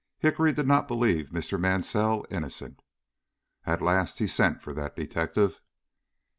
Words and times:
Hickory 0.17 0.51
did 0.51 0.65
not 0.65 0.87
believe 0.87 1.29
Mr. 1.29 1.59
Mansell 1.59 2.25
innocent. 2.31 2.81
At 3.67 3.83
last 3.83 4.17
he 4.17 4.25
sent 4.25 4.59
for 4.59 4.73
that 4.73 4.95
detective. 4.95 5.61